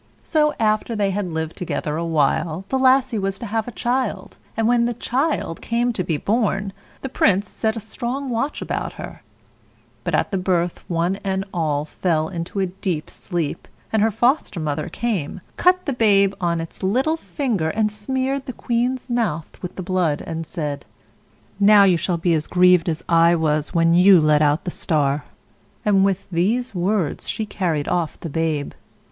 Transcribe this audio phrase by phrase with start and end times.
[0.23, 4.39] So after they had lived together a while, the Lassie was to have a child,
[4.57, 8.93] and when the child came to be born, the Prince set a strong watch about
[8.93, 9.21] her;
[10.03, 14.59] but at the birth one and all fell into a deep sleep, and her Foster
[14.59, 19.75] mother came, cut the babe on its little finger, and smeared the queen's mouth with
[19.75, 20.83] the blood; and said:
[21.59, 25.25] "Now you shall be as grieved as I was when you let out the star;"
[25.85, 28.71] and with these words she carried off the babe.